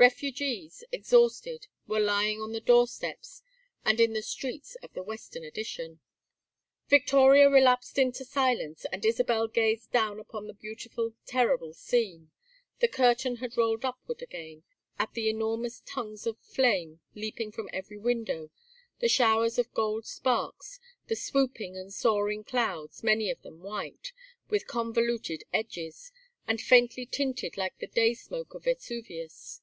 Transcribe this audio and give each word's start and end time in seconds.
Refugees, 0.00 0.84
exhausted, 0.92 1.66
were 1.88 1.98
lying 1.98 2.40
on 2.40 2.52
the 2.52 2.60
doorsteps 2.60 3.42
and 3.84 3.98
in 3.98 4.12
the 4.12 4.22
streets 4.22 4.76
of 4.76 4.92
the 4.92 5.02
Western 5.02 5.42
Addition. 5.42 5.98
Victoria 6.86 7.50
relapsed 7.50 7.98
into 7.98 8.24
silence 8.24 8.86
and 8.92 9.04
Isabel 9.04 9.48
gazed 9.48 9.90
down 9.90 10.20
upon 10.20 10.46
the 10.46 10.54
beautiful 10.54 11.14
terrible 11.26 11.74
scene 11.74 12.30
the 12.78 12.86
curtain 12.86 13.38
had 13.38 13.56
rolled 13.56 13.84
upward 13.84 14.22
again 14.22 14.62
at 15.00 15.14
the 15.14 15.28
enormous 15.28 15.82
tongues 15.84 16.28
of 16.28 16.38
flame 16.38 17.00
leaping 17.16 17.50
from 17.50 17.68
every 17.72 17.98
window, 17.98 18.52
the 19.00 19.08
showers 19.08 19.58
of 19.58 19.74
golden 19.74 20.04
sparks, 20.06 20.78
the 21.08 21.16
swooping 21.16 21.76
and 21.76 21.92
soaring 21.92 22.44
clouds, 22.44 23.02
many 23.02 23.32
of 23.32 23.42
them 23.42 23.62
white, 23.64 24.12
with 24.48 24.68
convoluted 24.68 25.42
edges, 25.52 26.12
and 26.46 26.60
faintly 26.60 27.04
tinted 27.04 27.56
like 27.56 27.76
the 27.78 27.88
day 27.88 28.14
smoke 28.14 28.54
of 28.54 28.62
Vesuvius. 28.62 29.60